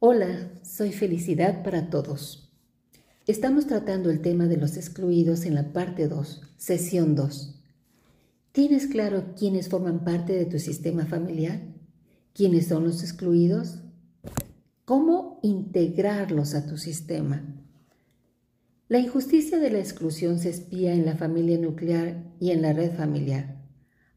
[0.00, 2.52] Hola, soy Felicidad para Todos.
[3.26, 7.60] Estamos tratando el tema de los excluidos en la parte 2, sesión 2.
[8.52, 11.62] ¿Tienes claro quiénes forman parte de tu sistema familiar?
[12.32, 13.80] ¿Quiénes son los excluidos?
[14.84, 17.42] ¿Cómo integrarlos a tu sistema?
[18.86, 22.92] La injusticia de la exclusión se espía en la familia nuclear y en la red
[22.92, 23.64] familiar.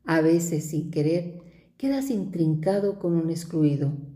[0.05, 1.39] A veces, sin querer,
[1.77, 4.10] quedas intrincado con un excluido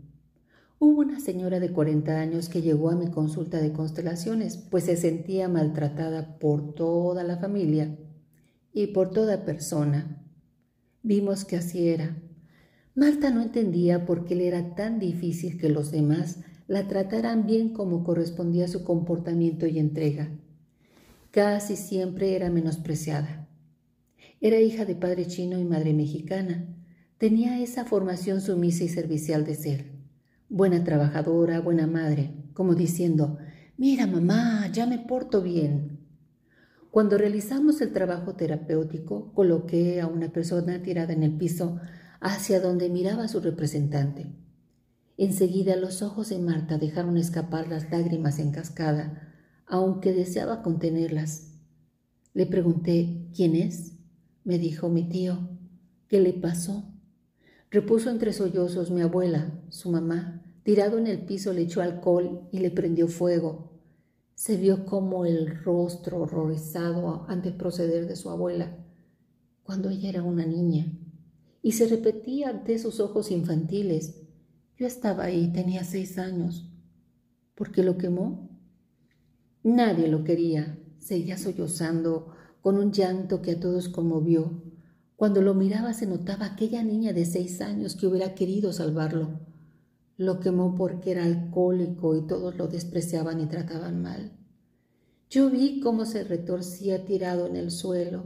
[0.78, 4.96] Hubo una señora de 40 años que llegó a mi consulta de constelaciones, pues se
[4.96, 7.96] sentía maltratada por toda la familia
[8.74, 10.22] y por toda persona.
[11.02, 12.22] Vimos que así era.
[12.94, 17.70] Marta no entendía por qué le era tan difícil que los demás la trataran bien
[17.70, 20.28] como correspondía a su comportamiento y entrega.
[21.30, 23.48] Casi siempre era menospreciada.
[24.42, 26.66] Era hija de padre chino y madre mexicana.
[27.16, 29.95] Tenía esa formación sumisa y servicial de ser
[30.48, 33.38] buena trabajadora, buena madre, como diciendo,
[33.76, 36.00] mira mamá, ya me porto bien.
[36.90, 41.78] Cuando realizamos el trabajo terapéutico, coloqué a una persona tirada en el piso
[42.20, 44.32] hacia donde miraba su representante.
[45.18, 49.34] Enseguida los ojos de Marta dejaron escapar las lágrimas en cascada,
[49.66, 51.52] aunque deseaba contenerlas.
[52.34, 53.94] Le pregunté, ¿quién es?
[54.44, 55.50] Me dijo mi tío.
[56.08, 56.95] ¿Qué le pasó?
[57.76, 60.42] Repuso entre sollozos mi abuela, su mamá.
[60.62, 63.70] Tirado en el piso le echó alcohol y le prendió fuego.
[64.34, 68.78] Se vio como el rostro horrorizado ante el proceder de su abuela,
[69.62, 70.90] cuando ella era una niña,
[71.60, 74.22] y se repetía ante sus ojos infantiles.
[74.78, 76.72] Yo estaba ahí, tenía seis años.
[77.54, 78.58] ¿Por qué lo quemó?
[79.62, 80.78] Nadie lo quería.
[80.98, 84.62] Seguía sollozando con un llanto que a todos conmovió.
[85.16, 89.40] Cuando lo miraba se notaba aquella niña de seis años que hubiera querido salvarlo.
[90.18, 94.32] Lo quemó porque era alcohólico y todos lo despreciaban y trataban mal.
[95.30, 98.24] Yo vi cómo se retorcía tirado en el suelo.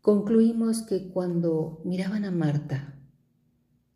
[0.00, 2.94] Concluimos que cuando miraban a Marta,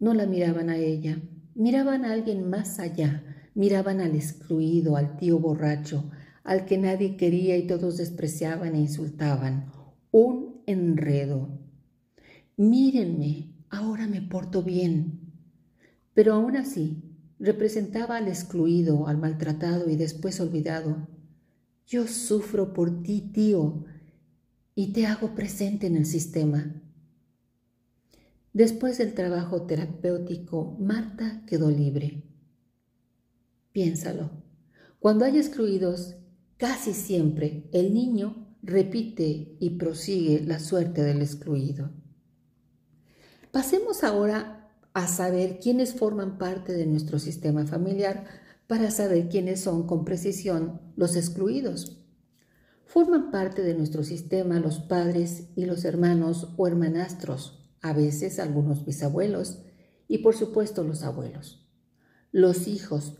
[0.00, 1.20] no la miraban a ella,
[1.54, 3.22] miraban a alguien más allá,
[3.54, 6.10] miraban al excluido, al tío borracho,
[6.44, 9.70] al que nadie quería y todos despreciaban e insultaban.
[10.10, 11.48] Un enredo.
[12.56, 15.32] Mírenme, ahora me porto bien.
[16.14, 17.02] Pero aún así,
[17.38, 21.08] representaba al excluido, al maltratado y después olvidado.
[21.86, 23.84] Yo sufro por ti, tío,
[24.74, 26.82] y te hago presente en el sistema.
[28.52, 32.24] Después del trabajo terapéutico, Marta quedó libre.
[33.72, 34.30] Piénsalo.
[34.98, 36.16] Cuando hay excluidos,
[36.56, 41.90] casi siempre el niño repite y prosigue la suerte del excluido.
[43.52, 48.24] Pasemos ahora a saber quiénes forman parte de nuestro sistema familiar
[48.66, 52.04] para saber quiénes son con precisión los excluidos.
[52.84, 58.84] Forman parte de nuestro sistema los padres y los hermanos o hermanastros, a veces algunos
[58.84, 59.58] bisabuelos
[60.08, 61.68] y por supuesto los abuelos.
[62.32, 63.18] Los hijos,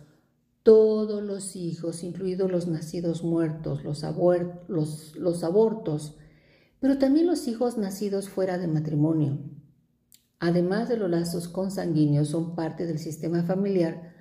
[0.69, 4.05] todos los hijos, incluidos los nacidos muertos, los,
[5.43, 6.19] abortos,
[6.79, 9.39] pero también los hijos nacidos fuera de matrimonio.
[10.39, 14.13] Además de los lazos consanguíneos, son parte del sistema familiar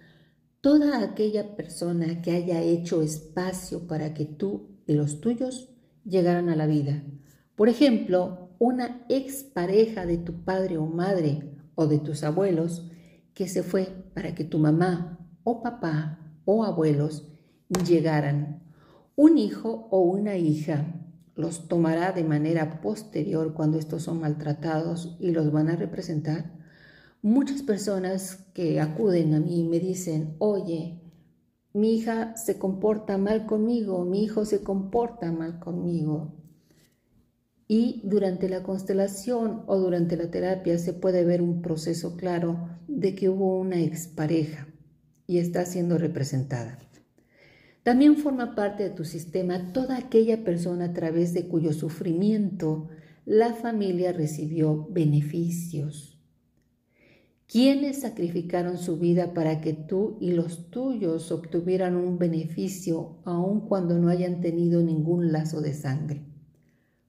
[0.62, 5.76] toda aquella persona que haya hecho espacio para que tú y los tuyos
[6.06, 7.04] llegaran a la vida.
[7.58, 12.90] Por ejemplo, una expareja de tu padre o madre o de tus abuelos
[13.34, 17.28] que se fue para que tu mamá o papá o abuelos
[17.86, 18.64] llegaran.
[19.18, 20.86] Un hijo o una hija
[21.36, 26.58] los tomará de manera posterior cuando estos son maltratados y los van a representar.
[27.22, 31.02] Muchas personas que acuden a mí me dicen, oye,
[31.74, 36.34] mi hija se comporta mal conmigo, mi hijo se comporta mal conmigo.
[37.68, 43.16] Y durante la constelación o durante la terapia se puede ver un proceso claro de
[43.16, 44.70] que hubo una expareja
[45.28, 46.80] y está siendo representada.
[47.84, 52.90] También forma parte de tu sistema toda aquella persona a través de cuyo sufrimiento
[53.26, 56.18] la familia recibió beneficios.
[57.46, 63.98] ¿Quiénes sacrificaron su vida para que tú y los tuyos obtuvieran un beneficio aun cuando
[63.98, 66.26] no hayan tenido ningún lazo de sangre?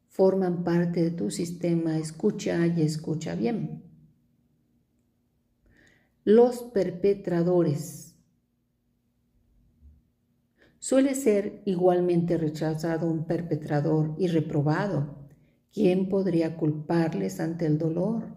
[0.07, 3.83] Forman parte de tu sistema, escucha y escucha bien.
[6.23, 8.08] Los perpetradores
[10.89, 15.19] Suele ser igualmente rechazado un perpetrador y reprobado.
[15.71, 18.29] ¿Quién podría culparles ante el dolor?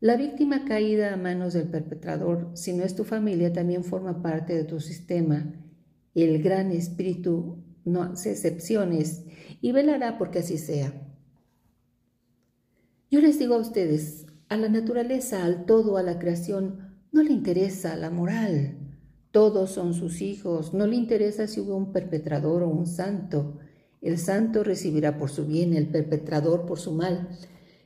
[0.00, 4.54] La víctima caída a manos del perpetrador, si no es tu familia, también forma parte
[4.54, 5.52] de tu sistema.
[6.14, 9.26] El gran espíritu no hace excepciones
[9.60, 10.94] y velará porque así sea.
[13.10, 17.34] Yo les digo a ustedes, a la naturaleza, al todo, a la creación, no le
[17.34, 18.85] interesa la moral.
[19.36, 23.58] Todos son sus hijos, no le interesa si hubo un perpetrador o un santo.
[24.00, 27.28] El santo recibirá por su bien, el perpetrador por su mal.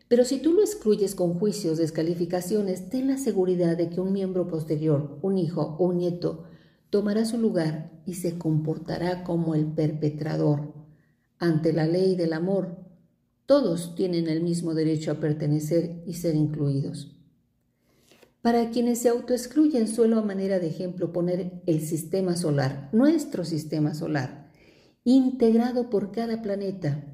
[0.06, 4.46] Pero si tú lo excluyes con juicios, descalificaciones, ten la seguridad de que un miembro
[4.46, 6.44] posterior, un hijo o un nieto,
[6.88, 10.72] tomará su lugar y se comportará como el perpetrador.
[11.40, 12.76] Ante la ley del amor,
[13.46, 17.19] todos tienen el mismo derecho a pertenecer y ser incluidos.
[18.42, 23.94] Para quienes se autoexcluyen, suelo a manera de ejemplo poner el sistema solar, nuestro sistema
[23.94, 24.50] solar,
[25.04, 27.04] integrado por cada planeta,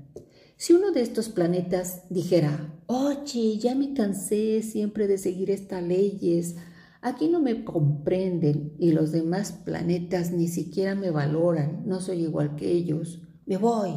[0.59, 6.57] si uno de estos planetas dijera, oye, ya me cansé siempre de seguir estas leyes,
[7.03, 12.57] aquí no me comprenden y los demás planetas ni siquiera me valoran, no soy igual
[12.57, 13.93] que ellos, me voy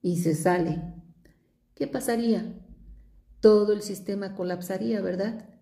[0.00, 0.94] y se sale,
[1.74, 2.64] ¿qué pasaría?
[3.40, 5.57] Todo el sistema colapsaría, ¿verdad?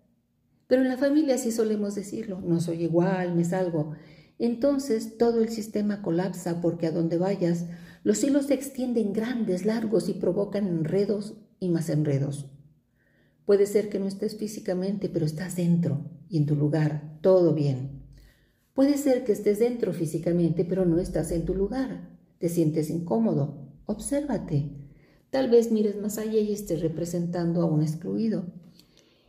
[0.67, 3.93] Pero en la familia sí solemos decirlo, no soy igual, me salgo.
[4.37, 7.65] Entonces todo el sistema colapsa porque a donde vayas
[8.03, 12.49] los hilos se extienden grandes, largos y provocan enredos y más enredos.
[13.45, 18.03] Puede ser que no estés físicamente, pero estás dentro y en tu lugar, todo bien.
[18.73, 22.17] Puede ser que estés dentro físicamente, pero no estás en tu lugar.
[22.39, 23.71] Te sientes incómodo.
[23.85, 24.71] Obsérvate.
[25.29, 28.45] Tal vez mires más allá y estés representando a un excluido.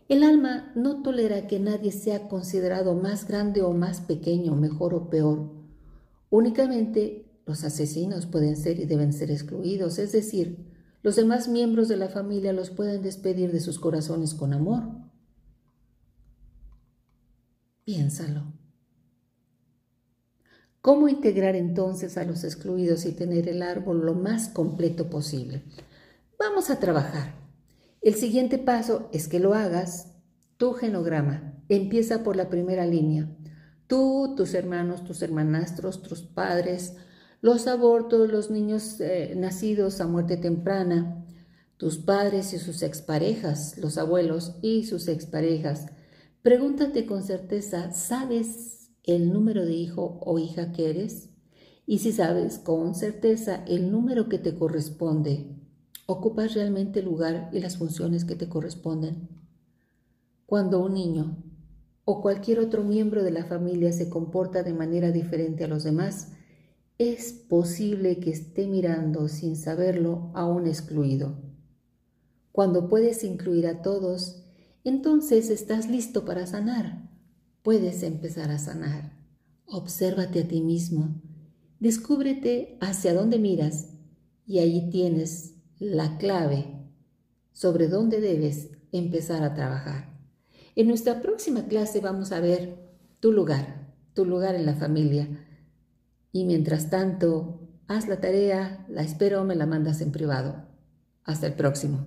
[0.09, 5.11] El alma no tolera que nadie sea considerado más grande o más pequeño, mejor o
[5.11, 5.53] peor.
[6.31, 10.67] Únicamente los asesinos pueden ser y deben ser excluidos, es decir,
[11.03, 14.83] los demás miembros de la familia los pueden despedir de sus corazones con amor.
[17.85, 18.53] Piénsalo.
[20.81, 25.63] ¿Cómo integrar entonces a los excluidos y tener el árbol lo más completo posible?
[26.39, 27.48] Vamos a trabajar.
[28.01, 30.15] El siguiente paso es que lo hagas
[30.57, 31.55] tu genograma.
[31.69, 33.29] Empieza por la primera línea.
[33.87, 36.95] Tú, tus hermanos, tus hermanastros, tus padres,
[37.41, 41.25] los abortos, los niños eh, nacidos a muerte temprana,
[41.77, 45.87] tus padres y sus exparejas, los abuelos y sus exparejas.
[46.43, 51.31] Pregúntate con certeza, ¿sabes el número de hijo o hija que eres?
[51.87, 55.58] Y si sabes con certeza el número que te corresponde,
[56.11, 59.29] ¿ocupas realmente el lugar y las funciones que te corresponden?
[60.47, 61.45] Cuando un niño
[62.07, 66.33] o cualquier otro miembro de la familia se comporta de manera diferente a los demás,
[66.97, 71.43] es posible que esté mirando sin saberlo a un excluido.
[72.53, 74.47] Cuando puedes incluir a todos,
[74.85, 77.11] entonces estás listo para sanar.
[77.63, 79.13] Puedes empezar a sanar.
[79.67, 81.21] Obsérvate a ti mismo.
[81.81, 83.91] Descúbrete hacia dónde miras
[84.47, 86.67] y allí tienes la clave
[87.53, 90.19] sobre dónde debes empezar a trabajar.
[90.77, 92.77] En nuestra próxima clase vamos a ver
[93.21, 95.29] tu lugar, tu lugar en la familia
[96.33, 100.67] y mientras tanto, haz la tarea, la espero, me la mandas en privado.
[101.25, 102.07] Hasta el próximo.